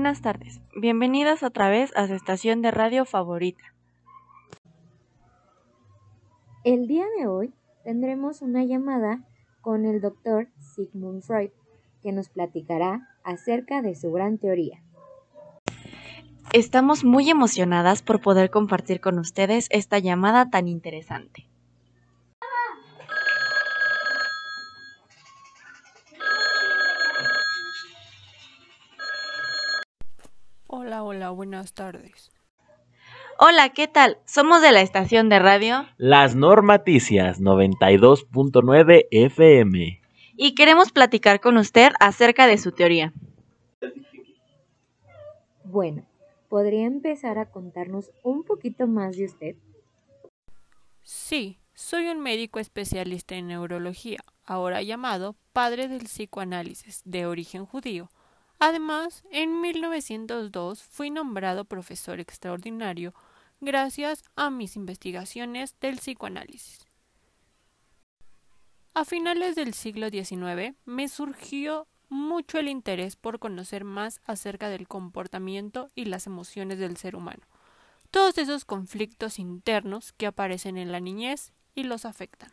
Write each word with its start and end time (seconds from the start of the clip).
buenas 0.00 0.22
tardes. 0.22 0.62
Bienvenidas 0.74 1.42
otra 1.42 1.68
vez 1.68 1.94
a 1.94 2.06
su 2.06 2.14
estación 2.14 2.62
de 2.62 2.70
radio 2.70 3.04
favorita. 3.04 3.62
El 6.64 6.86
día 6.86 7.04
de 7.18 7.26
hoy 7.26 7.52
tendremos 7.84 8.40
una 8.40 8.64
llamada 8.64 9.28
con 9.60 9.84
el 9.84 10.00
doctor 10.00 10.48
Sigmund 10.58 11.20
Freud, 11.22 11.50
que 12.02 12.12
nos 12.12 12.30
platicará 12.30 13.10
acerca 13.24 13.82
de 13.82 13.94
su 13.94 14.10
gran 14.10 14.38
teoría. 14.38 14.82
Estamos 16.54 17.04
muy 17.04 17.28
emocionadas 17.28 18.00
por 18.00 18.22
poder 18.22 18.48
compartir 18.48 19.02
con 19.02 19.18
ustedes 19.18 19.66
esta 19.68 19.98
llamada 19.98 20.48
tan 20.48 20.66
interesante. 20.66 21.49
Hola, 30.90 31.04
hola, 31.04 31.30
buenas 31.30 31.72
tardes. 31.72 32.32
Hola, 33.38 33.68
¿qué 33.68 33.86
tal? 33.86 34.18
Somos 34.24 34.60
de 34.60 34.72
la 34.72 34.80
estación 34.80 35.28
de 35.28 35.38
radio 35.38 35.86
Las 35.98 36.34
Normaticias 36.34 37.40
92.9 37.40 39.06
FM. 39.12 40.00
y 40.36 40.54
queremos 40.56 40.90
platicar 40.90 41.38
con 41.38 41.58
usted 41.58 41.92
acerca 42.00 42.48
de 42.48 42.58
su 42.58 42.72
teoría. 42.72 43.12
Bueno, 45.62 46.04
¿podría 46.48 46.86
empezar 46.86 47.38
a 47.38 47.52
contarnos 47.52 48.10
un 48.24 48.42
poquito 48.42 48.88
más 48.88 49.16
de 49.16 49.26
usted? 49.26 49.56
Sí, 51.04 51.60
soy 51.72 52.08
un 52.08 52.18
médico 52.18 52.58
especialista 52.58 53.36
en 53.36 53.46
neurología, 53.46 54.18
ahora 54.42 54.82
llamado 54.82 55.36
padre 55.52 55.86
del 55.86 56.02
psicoanálisis, 56.02 57.02
de 57.04 57.26
origen 57.26 57.64
judío. 57.64 58.10
Además, 58.62 59.24
en 59.30 59.62
1902 59.62 60.82
fui 60.82 61.08
nombrado 61.10 61.64
profesor 61.64 62.20
extraordinario 62.20 63.14
gracias 63.62 64.22
a 64.36 64.50
mis 64.50 64.76
investigaciones 64.76 65.74
del 65.80 65.96
psicoanálisis. 65.96 66.86
A 68.92 69.06
finales 69.06 69.54
del 69.54 69.72
siglo 69.72 70.10
XIX 70.10 70.76
me 70.84 71.08
surgió 71.08 71.88
mucho 72.10 72.58
el 72.58 72.68
interés 72.68 73.16
por 73.16 73.38
conocer 73.38 73.84
más 73.84 74.20
acerca 74.26 74.68
del 74.68 74.88
comportamiento 74.88 75.88
y 75.94 76.04
las 76.04 76.26
emociones 76.26 76.78
del 76.78 76.98
ser 76.98 77.16
humano, 77.16 77.46
todos 78.10 78.36
esos 78.36 78.66
conflictos 78.66 79.38
internos 79.38 80.12
que 80.12 80.26
aparecen 80.26 80.76
en 80.76 80.92
la 80.92 81.00
niñez 81.00 81.54
y 81.74 81.84
los 81.84 82.04
afectan. 82.04 82.52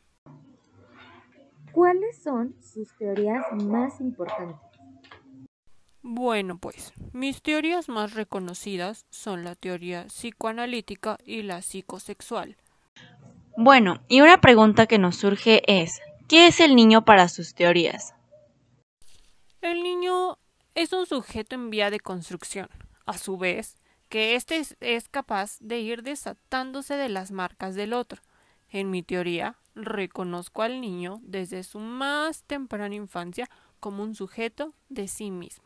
¿Cuáles 1.73 2.23
son 2.23 2.55
sus 2.61 2.95
teorías 2.97 3.43
más 3.51 3.99
importantes? 3.99 4.66
Bueno, 6.01 6.57
pues, 6.57 6.93
mis 7.11 7.41
teorías 7.41 7.89
más 7.89 8.13
reconocidas 8.13 9.05
son 9.09 9.43
la 9.43 9.55
teoría 9.55 10.05
psicoanalítica 10.05 11.17
y 11.25 11.41
la 11.41 11.61
psicosexual. 11.61 12.57
Bueno, 13.57 14.01
y 14.07 14.21
una 14.21 14.39
pregunta 14.39 14.85
que 14.85 14.99
nos 14.99 15.15
surge 15.17 15.63
es, 15.67 15.99
¿qué 16.27 16.47
es 16.47 16.59
el 16.59 16.75
niño 16.75 17.03
para 17.03 17.27
sus 17.27 17.55
teorías? 17.55 18.13
El 19.61 19.81
niño 19.81 20.37
es 20.75 20.93
un 20.93 21.07
sujeto 21.07 21.55
en 21.55 21.71
vía 21.71 21.89
de 21.89 21.99
construcción, 21.99 22.69
a 23.05 23.17
su 23.17 23.37
vez, 23.37 23.75
que 24.09 24.35
éste 24.35 24.57
es, 24.57 24.77
es 24.79 25.09
capaz 25.09 25.57
de 25.59 25.79
ir 25.79 26.03
desatándose 26.03 26.95
de 26.95 27.09
las 27.09 27.31
marcas 27.31 27.75
del 27.75 27.93
otro. 27.93 28.21
En 28.69 28.91
mi 28.91 29.01
teoría, 29.01 29.57
reconozco 29.75 30.61
al 30.61 30.79
niño 30.79 31.19
desde 31.23 31.63
su 31.63 31.79
más 31.79 32.43
temprana 32.43 32.95
infancia 32.95 33.49
como 33.79 34.03
un 34.03 34.15
sujeto 34.15 34.73
de 34.89 35.07
sí 35.07 35.31
mismo. 35.31 35.65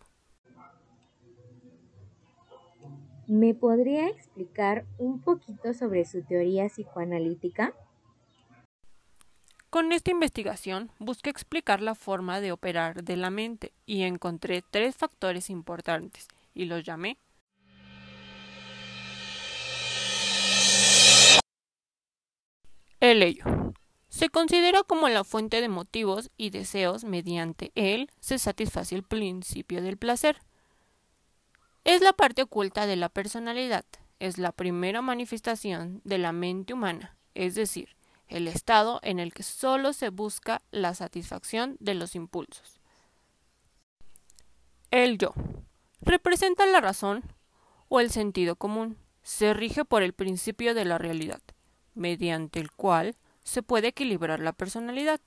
¿Me 3.32 3.54
podría 3.54 4.10
explicar 4.10 4.86
un 4.98 5.22
poquito 5.22 5.74
sobre 5.74 6.04
su 6.04 6.22
teoría 6.22 6.68
psicoanalítica? 6.68 7.74
Con 9.70 9.94
esta 9.94 10.12
investigación 10.12 10.92
busqué 11.00 11.30
explicar 11.30 11.82
la 11.82 11.96
forma 11.96 12.42
de 12.42 12.52
operar 12.52 13.06
de 13.06 13.16
la 13.16 13.30
mente 13.30 13.72
y 13.86 14.02
encontré 14.02 14.62
tres 14.70 14.98
factores 14.98 15.50
importantes 15.50 16.28
y 16.54 16.66
los 16.66 16.84
llamé 16.84 17.18
el 23.00 23.24
ello. 23.24 23.46
Se 24.10 24.28
considera 24.28 24.84
como 24.84 25.08
la 25.08 25.24
fuente 25.24 25.62
de 25.62 25.70
motivos 25.70 26.32
y 26.36 26.50
deseos 26.50 27.06
mediante 27.06 27.72
él 27.76 28.10
se 28.20 28.38
satisface 28.38 28.94
el 28.94 29.04
principio 29.04 29.82
del 29.82 29.96
placer. 29.96 30.42
Es 31.84 32.02
la 32.02 32.14
parte 32.14 32.44
oculta 32.44 32.86
de 32.86 32.96
la 32.96 33.10
personalidad, 33.10 33.86
es 34.20 34.38
la 34.38 34.52
primera 34.52 35.02
manifestación 35.02 36.02
de 36.04 36.20
la 36.20 36.32
mente 36.32 36.74
humana, 36.74 37.18
es 37.34 37.56
decir, 37.56 37.96
el 38.28 38.48
estado 38.48 39.00
en 39.04 39.20
el 39.20 39.34
que 39.34 39.44
solo 39.44 39.92
se 39.92 40.10
busca 40.10 40.62
la 40.72 40.94
satisfacción 40.94 41.76
de 41.80 41.96
los 41.96 42.16
impulsos. 42.16 42.80
El 44.92 45.18
yo 45.18 45.34
representa 46.02 46.66
la 46.66 46.82
razón 46.82 47.24
o 47.90 48.00
el 48.00 48.10
sentido 48.10 48.56
común, 48.56 48.98
se 49.24 49.54
rige 49.54 49.84
por 49.84 50.02
el 50.02 50.14
principio 50.14 50.74
de 50.74 50.86
la 50.86 50.98
realidad, 50.98 51.42
mediante 51.94 52.60
el 52.60 52.72
cual 52.72 53.16
se 53.44 53.64
puede 53.64 53.90
equilibrar 53.90 54.40
la 54.40 54.54
personalidad. 54.54 55.20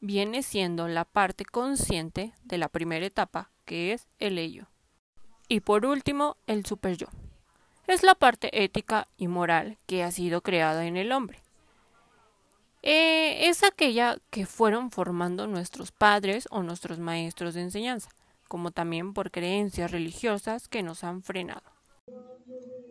Viene 0.00 0.42
siendo 0.42 0.88
la 0.88 1.04
parte 1.04 1.44
consciente 1.44 2.34
de 2.42 2.58
la 2.58 2.68
primera 2.68 3.06
etapa, 3.06 3.51
que 3.64 3.92
es 3.92 4.08
el 4.18 4.38
ello. 4.38 4.66
Y 5.48 5.60
por 5.60 5.86
último, 5.86 6.36
el 6.46 6.64
superyo. 6.64 7.08
Es 7.86 8.02
la 8.02 8.14
parte 8.14 8.64
ética 8.64 9.08
y 9.16 9.28
moral 9.28 9.78
que 9.86 10.02
ha 10.02 10.10
sido 10.10 10.40
creada 10.40 10.86
en 10.86 10.96
el 10.96 11.12
hombre. 11.12 11.40
Eh, 12.82 13.48
es 13.48 13.62
aquella 13.62 14.18
que 14.30 14.44
fueron 14.44 14.90
formando 14.90 15.46
nuestros 15.46 15.92
padres 15.92 16.48
o 16.50 16.62
nuestros 16.62 16.98
maestros 16.98 17.54
de 17.54 17.62
enseñanza, 17.62 18.10
como 18.48 18.70
también 18.70 19.14
por 19.14 19.30
creencias 19.30 19.90
religiosas 19.90 20.68
que 20.68 20.82
nos 20.82 21.04
han 21.04 21.22
frenado. 21.22 21.62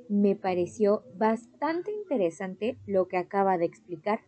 Me 0.08 0.36
pareció 0.36 1.04
bastante 1.16 1.92
interesante 1.92 2.78
lo 2.86 3.08
que 3.08 3.18
acaba 3.18 3.58
de 3.58 3.66
explicar. 3.66 4.22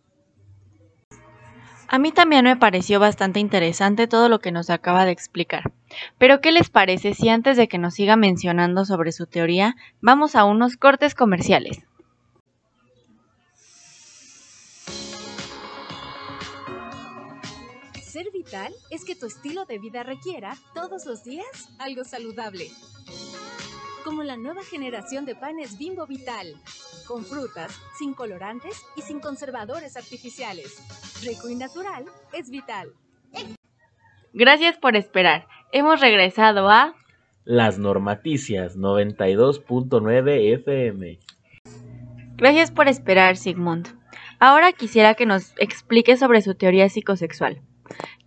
A 1.88 2.00
mí 2.00 2.12
también 2.12 2.46
me 2.46 2.58
pareció 2.58 3.00
bastante 3.00 3.40
interesante 3.40 4.08
todo 4.08 4.28
lo 4.28 4.40
que 4.40 4.52
nos 4.52 4.70
acaba 4.70 5.06
de 5.06 5.12
explicar. 5.12 5.72
Pero 6.18 6.42
¿qué 6.42 6.52
les 6.52 6.70
parece 6.70 7.14
si 7.14 7.30
antes 7.30 7.58
de 7.58 7.68
que 7.68 7.78
nos 7.78 7.96
siga 7.96 8.16
mencionando 8.16 8.86
sobre 8.86 9.12
su 9.12 9.26
teoría, 9.26 9.76
vamos 10.02 10.36
a 10.36 10.46
unos 10.46 10.78
cortes 10.78 11.16
comerciales? 11.16 11.84
Ser 18.02 18.30
vital 18.32 18.74
es 18.92 19.06
que 19.06 19.16
tu 19.16 19.26
estilo 19.26 19.66
de 19.66 19.80
vida 19.80 20.04
requiera 20.04 20.56
todos 20.76 21.06
los 21.06 21.24
días 21.24 21.70
algo 21.80 22.04
saludable. 22.04 22.70
Como 24.04 24.22
la 24.22 24.38
nueva 24.38 24.64
generación 24.64 25.26
de 25.26 25.36
panes 25.36 25.78
Bimbo 25.78 26.06
Vital, 26.06 26.62
con 27.08 27.26
frutas, 27.26 27.72
sin 27.98 28.14
colorantes 28.14 28.84
y 28.96 29.02
sin 29.02 29.20
conservadores 29.20 29.98
artificiales. 29.98 30.78
Rico 31.24 31.50
y 31.50 31.56
natural 31.56 32.06
es 32.34 32.50
vital. 32.50 32.94
Gracias 34.34 34.78
por 34.78 34.96
esperar. 34.96 35.48
Hemos 35.76 36.02
regresado 36.02 36.70
a... 36.70 36.94
Las 37.46 37.80
Normaticias 37.80 38.78
92.9 38.78 40.54
FM. 40.60 41.20
Gracias 42.36 42.70
por 42.70 42.88
esperar, 42.88 43.38
Sigmund. 43.38 43.88
Ahora 44.40 44.72
quisiera 44.74 45.16
que 45.16 45.26
nos 45.26 45.56
explique 45.58 46.16
sobre 46.16 46.44
su 46.44 46.54
teoría 46.54 46.88
psicosexual. 46.90 47.60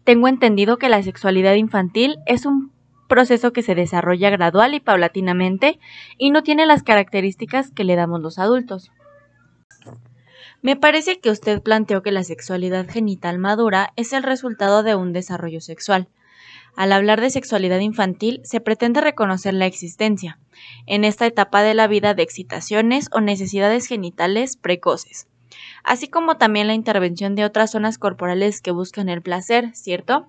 Tengo 0.03 0.27
entendido 0.27 0.77
que 0.77 0.89
la 0.89 1.05
sexualidad 1.05 1.55
infantil 1.55 2.17
es 2.27 2.47
un 2.47 2.73
proceso 3.09 3.53
que 3.53 3.63
se 3.63 3.77
desarrolla 3.77 4.31
gradual 4.31 4.75
y 4.75 4.81
paulatinamente 4.81 5.79
y 6.19 6.33
no 6.33 6.43
tiene 6.43 6.67
las 6.67 6.83
características 6.83 7.71
que 7.71 7.85
le 7.85 7.95
damos 7.95 8.21
los 8.23 8.41
adultos. 8.41 8.91
Me 10.63 10.75
parece 10.75 11.21
que 11.21 11.31
usted 11.31 11.63
planteó 11.63 12.03
que 12.03 12.11
la 12.11 12.25
sexualidad 12.25 12.89
genital 12.89 13.39
madura 13.39 13.93
es 13.95 14.13
el 14.13 14.25
resultado 14.25 14.83
de 14.83 14.97
un 14.97 15.13
desarrollo 15.13 15.61
sexual. 15.61 16.09
Al 16.77 16.93
hablar 16.93 17.23
de 17.23 17.31
sexualidad 17.31 17.81
infantil, 17.81 18.43
se 18.45 18.61
pretende 18.61 19.01
reconocer 19.01 19.55
la 19.55 19.65
existencia, 19.65 20.39
en 20.85 21.05
esta 21.05 21.25
etapa 21.25 21.63
de 21.63 21.73
la 21.73 21.87
vida, 21.87 22.13
de 22.13 22.23
excitaciones 22.23 23.09
o 23.13 23.23
necesidades 23.23 23.87
genitales 23.87 24.59
precoces, 24.59 25.27
así 25.85 26.09
como 26.09 26.37
también 26.37 26.67
la 26.67 26.75
intervención 26.75 27.35
de 27.35 27.47
otras 27.47 27.71
zonas 27.71 27.97
corporales 27.97 28.61
que 28.61 28.73
buscan 28.73 29.09
el 29.09 29.23
placer, 29.23 29.75
¿cierto? 29.75 30.29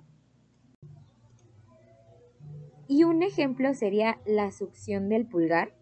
Y 2.88 3.04
un 3.04 3.24
ejemplo 3.24 3.74
sería 3.74 4.18
la 4.26 4.54
succión 4.54 5.10
del 5.10 5.26
pulgar. 5.26 5.74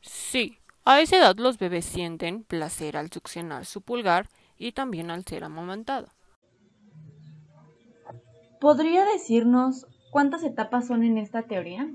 Sí, 0.00 0.58
a 0.86 1.02
esa 1.02 1.18
edad 1.18 1.36
los 1.36 1.58
bebés 1.58 1.84
sienten 1.84 2.44
placer 2.44 2.96
al 2.96 3.12
succionar 3.12 3.66
su 3.66 3.82
pulgar 3.82 4.30
y 4.56 4.72
también 4.72 5.10
al 5.10 5.26
ser 5.26 5.44
amamantado. 5.44 6.08
¿Podría 8.60 9.04
decirnos 9.04 9.86
¿Cuántas 10.10 10.42
etapas 10.42 10.86
son 10.86 11.04
en 11.04 11.18
esta 11.18 11.42
teoría? 11.42 11.86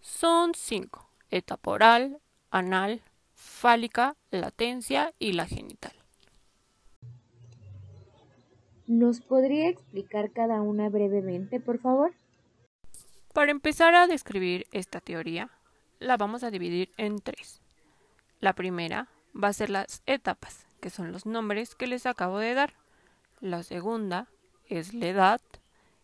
Son 0.00 0.54
cinco. 0.54 1.08
Etapa 1.30 1.70
oral, 1.70 2.18
anal, 2.50 3.00
fálica, 3.32 4.16
latencia 4.30 5.14
y 5.18 5.32
la 5.32 5.46
genital. 5.46 5.92
¿Nos 8.86 9.20
podría 9.20 9.68
explicar 9.68 10.32
cada 10.32 10.62
una 10.62 10.88
brevemente, 10.88 11.60
por 11.60 11.78
favor? 11.78 12.12
Para 13.34 13.52
empezar 13.52 13.94
a 13.94 14.06
describir 14.06 14.66
esta 14.72 15.00
teoría, 15.00 15.50
la 16.00 16.16
vamos 16.16 16.42
a 16.42 16.50
dividir 16.50 16.90
en 16.96 17.18
tres. 17.18 17.60
La 18.40 18.54
primera 18.54 19.08
va 19.32 19.48
a 19.48 19.52
ser 19.52 19.70
las 19.70 20.02
etapas, 20.06 20.66
que 20.80 20.90
son 20.90 21.12
los 21.12 21.26
nombres 21.26 21.74
que 21.74 21.86
les 21.86 22.06
acabo 22.06 22.38
de 22.38 22.54
dar. 22.54 22.72
La 23.40 23.62
segunda 23.62 24.26
es 24.68 24.94
la 24.94 25.06
edad 25.06 25.40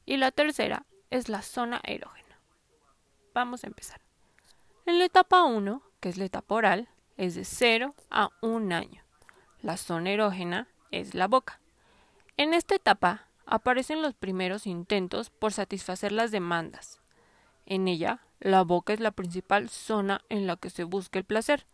y 0.07 0.17
la 0.17 0.31
tercera 0.31 0.85
es 1.11 1.29
la 1.29 1.43
zona 1.43 1.81
erógena. 1.85 2.39
Vamos 3.33 3.65
a 3.65 3.67
empezar. 3.67 4.01
En 4.87 4.99
la 4.99 5.07
etapa 5.07 5.45
1, 5.45 5.83
que 6.01 6.09
es 6.09 6.19
la 6.19 6.25
etapa 6.25 6.55
oral, 6.55 6.89
es 7.17 7.35
de 7.35 7.45
0 7.45 7.95
a 8.11 8.31
1 8.43 8.75
año. 8.75 9.03
La 9.63 9.77
zona 9.77 10.11
erógena 10.11 10.69
es 10.91 11.15
la 11.15 11.27
boca. 11.27 11.61
En 12.37 12.53
esta 12.53 12.75
etapa 12.75 13.29
aparecen 13.47 14.03
los 14.03 14.15
primeros 14.15 14.67
intentos 14.67 15.31
por 15.31 15.53
satisfacer 15.53 16.13
las 16.13 16.31
demandas. 16.31 17.01
En 17.67 17.89
ella, 17.89 18.21
la 18.41 18.63
boca 18.63 18.93
es 18.93 19.01
la 19.01 19.13
principal 19.13 19.71
zona 19.71 20.23
en 20.29 20.47
la 20.47 20.57
que 20.57 20.71
se 20.71 20.85
busca 20.85 21.19
el 21.19 21.25
placer. 21.25 21.67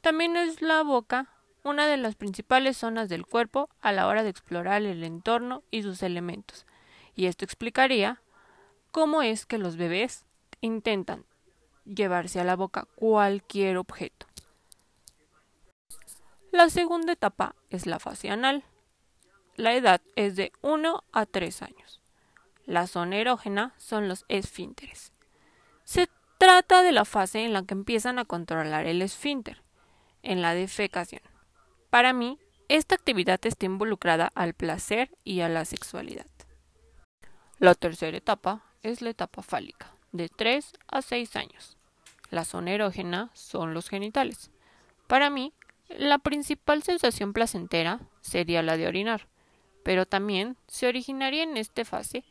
También 0.00 0.36
es 0.36 0.62
la 0.62 0.82
boca 0.82 1.28
una 1.64 1.86
de 1.86 1.96
las 1.96 2.14
principales 2.14 2.76
zonas 2.76 3.08
del 3.08 3.26
cuerpo 3.26 3.70
a 3.80 3.90
la 3.90 4.06
hora 4.06 4.22
de 4.22 4.28
explorar 4.28 4.82
el 4.82 5.02
entorno 5.02 5.62
y 5.70 5.82
sus 5.82 6.02
elementos. 6.02 6.66
Y 7.16 7.26
esto 7.26 7.44
explicaría 7.44 8.22
cómo 8.92 9.22
es 9.22 9.46
que 9.46 9.58
los 9.58 9.76
bebés 9.76 10.26
intentan 10.60 11.24
llevarse 11.84 12.40
a 12.40 12.44
la 12.44 12.54
boca 12.54 12.86
cualquier 12.94 13.78
objeto. 13.78 14.26
La 16.52 16.70
segunda 16.70 17.14
etapa 17.14 17.56
es 17.70 17.86
la 17.86 17.98
fase 17.98 18.30
anal. 18.30 18.62
La 19.56 19.74
edad 19.74 20.00
es 20.16 20.36
de 20.36 20.52
1 20.60 21.02
a 21.12 21.26
3 21.26 21.62
años. 21.62 22.00
La 22.66 22.86
zona 22.86 23.16
erógena 23.16 23.74
son 23.78 24.08
los 24.08 24.24
esfínteres. 24.28 25.12
Se 25.84 26.08
trata 26.38 26.82
de 26.82 26.92
la 26.92 27.04
fase 27.04 27.44
en 27.44 27.52
la 27.52 27.64
que 27.64 27.74
empiezan 27.74 28.18
a 28.18 28.24
controlar 28.24 28.86
el 28.86 29.02
esfínter, 29.02 29.62
en 30.22 30.42
la 30.42 30.54
defecación. 30.54 31.22
Para 31.94 32.12
mí, 32.12 32.40
esta 32.66 32.96
actividad 32.96 33.38
está 33.46 33.66
involucrada 33.66 34.32
al 34.34 34.52
placer 34.52 35.16
y 35.22 35.42
a 35.42 35.48
la 35.48 35.64
sexualidad. 35.64 36.26
La 37.60 37.76
tercera 37.76 38.16
etapa 38.16 38.64
es 38.82 39.00
la 39.00 39.10
etapa 39.10 39.42
fálica, 39.42 39.94
de 40.10 40.28
3 40.28 40.72
a 40.88 41.02
6 41.02 41.36
años. 41.36 41.76
La 42.30 42.44
zona 42.44 42.72
erógena 42.72 43.30
son 43.32 43.74
los 43.74 43.88
genitales. 43.88 44.50
Para 45.06 45.30
mí, 45.30 45.52
la 45.88 46.18
principal 46.18 46.82
sensación 46.82 47.32
placentera 47.32 48.00
sería 48.22 48.64
la 48.64 48.76
de 48.76 48.88
orinar, 48.88 49.28
pero 49.84 50.04
también 50.04 50.56
se 50.66 50.88
originaría 50.88 51.44
en 51.44 51.56
esta 51.56 51.84
fase 51.84 52.24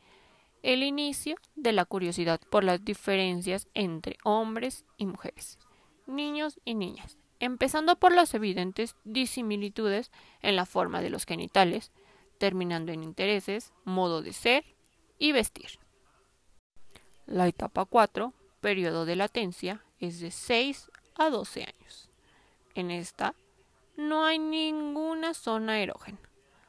el 0.62 0.83
inicio 0.83 1.38
de 1.56 1.71
la 1.71 1.86
curiosidad 1.86 2.42
por 2.51 2.65
las 2.65 2.83
diferencias 2.83 3.69
entre 3.75 4.18
hombres 4.25 4.83
y 4.98 5.06
mujeres, 5.06 5.57
niños 6.06 6.60
y 6.65 6.75
niñas, 6.75 7.18
empezando 7.44 7.98
por 7.98 8.13
las 8.13 8.34
evidentes 8.34 8.95
disimilitudes 9.04 10.12
en 10.42 10.56
la 10.56 10.66
forma 10.66 11.01
de 11.01 11.10
los 11.10 11.25
genitales, 11.25 11.92
terminando 12.38 12.92
en 12.92 13.04
intereses, 13.04 13.74
modo 13.84 14.22
de 14.22 14.34
ser 14.34 14.63
y 15.19 15.31
vestir. 15.34 15.80
La 17.25 17.48
etapa 17.48 17.86
4, 17.86 18.34
periodo 18.62 19.06
de 19.06 19.16
latencia, 19.16 19.84
es 20.00 20.19
de 20.19 20.31
6 20.31 20.90
a 21.16 21.30
12 21.30 21.63
años. 21.63 22.10
En 22.75 22.92
esta 22.92 23.36
no 23.96 24.25
hay 24.25 24.39
ninguna 24.39 25.34
zona 25.34 25.80
erógena. 25.80 26.19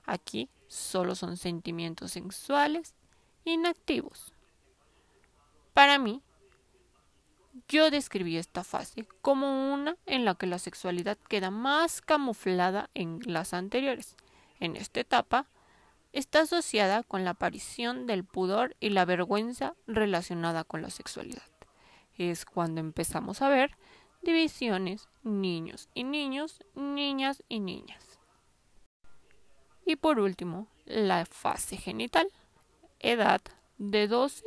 Aquí 0.04 0.50
solo 0.66 1.14
son 1.14 1.36
sentimientos 1.36 2.12
sexuales 2.12 2.94
inactivos. 3.44 4.32
Para 5.72 5.98
mí, 5.98 6.22
yo 7.68 7.90
describí 7.90 8.36
esta 8.36 8.64
fase 8.64 9.06
como 9.22 9.72
una 9.72 9.96
en 10.06 10.24
la 10.24 10.34
que 10.34 10.46
la 10.46 10.58
sexualidad 10.58 11.18
queda 11.28 11.50
más 11.50 12.00
camuflada 12.00 12.90
en 12.94 13.20
las 13.24 13.54
anteriores. 13.54 14.16
En 14.60 14.76
esta 14.76 15.00
etapa 15.00 15.46
está 16.12 16.42
asociada 16.42 17.02
con 17.02 17.24
la 17.24 17.30
aparición 17.30 18.06
del 18.06 18.24
pudor 18.24 18.76
y 18.80 18.90
la 18.90 19.04
vergüenza 19.04 19.74
relacionada 19.86 20.64
con 20.64 20.82
la 20.82 20.90
sexualidad. 20.90 21.42
Es 22.16 22.44
cuando 22.44 22.80
empezamos 22.80 23.42
a 23.42 23.48
ver 23.48 23.76
divisiones 24.22 25.08
niños 25.22 25.88
y 25.94 26.04
niños, 26.04 26.62
niñas 26.74 27.42
y 27.48 27.60
niñas. 27.60 28.18
Y 29.84 29.96
por 29.96 30.20
último, 30.20 30.68
la 30.86 31.26
fase 31.26 31.76
genital, 31.76 32.28
edad 33.00 33.40
de 33.78 34.06
12 34.06 34.44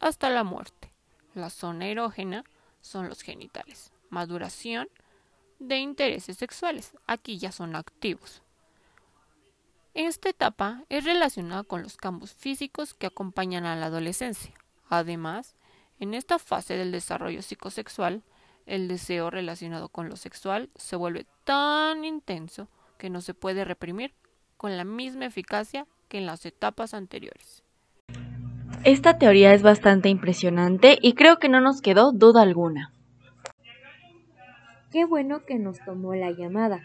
hasta 0.00 0.30
la 0.30 0.44
muerte. 0.44 0.92
La 1.34 1.50
zona 1.50 1.86
erógena 1.86 2.44
son 2.82 3.08
los 3.08 3.22
genitales. 3.22 3.90
Maduración 4.10 4.88
de 5.58 5.78
intereses 5.78 6.36
sexuales. 6.36 6.92
Aquí 7.06 7.38
ya 7.38 7.50
son 7.52 7.74
activos. 7.74 8.42
Esta 9.94 10.28
etapa 10.28 10.84
es 10.88 11.04
relacionada 11.04 11.64
con 11.64 11.82
los 11.82 11.96
cambios 11.96 12.32
físicos 12.32 12.94
que 12.94 13.06
acompañan 13.06 13.64
a 13.64 13.76
la 13.76 13.86
adolescencia. 13.86 14.52
Además, 14.88 15.54
en 16.00 16.14
esta 16.14 16.38
fase 16.38 16.76
del 16.76 16.92
desarrollo 16.92 17.42
psicosexual, 17.42 18.22
el 18.66 18.88
deseo 18.88 19.30
relacionado 19.30 19.88
con 19.88 20.08
lo 20.08 20.16
sexual 20.16 20.70
se 20.76 20.96
vuelve 20.96 21.26
tan 21.44 22.04
intenso 22.04 22.68
que 22.98 23.10
no 23.10 23.20
se 23.20 23.34
puede 23.34 23.64
reprimir 23.64 24.14
con 24.56 24.76
la 24.76 24.84
misma 24.84 25.26
eficacia 25.26 25.86
que 26.08 26.18
en 26.18 26.26
las 26.26 26.46
etapas 26.46 26.94
anteriores. 26.94 27.61
Esta 28.84 29.16
teoría 29.16 29.54
es 29.54 29.62
bastante 29.62 30.08
impresionante 30.08 30.98
y 31.00 31.14
creo 31.14 31.38
que 31.38 31.48
no 31.48 31.60
nos 31.60 31.80
quedó 31.80 32.10
duda 32.10 32.42
alguna. 32.42 32.92
Qué 34.90 35.04
bueno 35.04 35.44
que 35.44 35.54
nos 35.54 35.78
tomó 35.84 36.16
la 36.16 36.32
llamada 36.32 36.82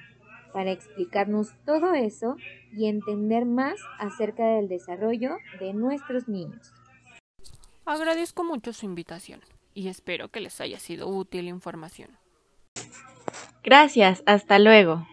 para 0.54 0.72
explicarnos 0.72 1.54
todo 1.66 1.96
eso 1.96 2.36
y 2.72 2.88
entender 2.88 3.46
más 3.46 3.80
acerca 4.00 4.46
del 4.46 4.68
desarrollo 4.68 5.38
de 5.60 5.74
nuestros 5.74 6.28
niños. 6.28 6.72
Agradezco 7.84 8.44
mucho 8.44 8.74
su 8.74 8.86
invitación 8.86 9.40
y 9.74 9.88
espero 9.88 10.30
que 10.30 10.40
les 10.40 10.62
haya 10.62 10.78
sido 10.78 11.08
útil 11.08 11.46
la 11.46 11.52
información. 11.52 12.12
Gracias, 13.64 14.22
hasta 14.28 14.60
luego. 14.60 15.08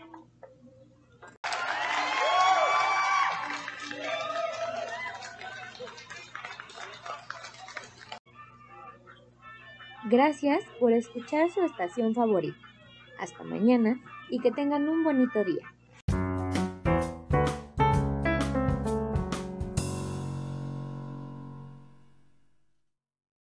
Gracias 10.07 10.63
por 10.79 10.93
escuchar 10.93 11.51
su 11.51 11.63
estación 11.63 12.15
favorita. 12.15 12.59
Hasta 13.19 13.43
mañana 13.43 13.99
y 14.29 14.39
que 14.41 14.51
tengan 14.51 14.87
un 14.87 15.03
bonito 15.03 15.43
día. 15.45 15.74